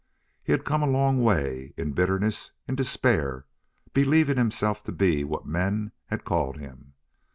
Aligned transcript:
He 0.43 0.51
had 0.51 0.65
come 0.65 0.81
a 0.81 0.87
long 0.87 1.21
way, 1.21 1.75
in 1.77 1.91
bitterness, 1.91 2.49
in 2.67 2.73
despair, 2.73 3.45
believing 3.93 4.37
himself 4.37 4.83
to 4.85 4.91
be 4.91 5.23
what 5.23 5.45
men 5.45 5.91
had 6.07 6.25
called 6.25 6.57
him. 6.57 6.93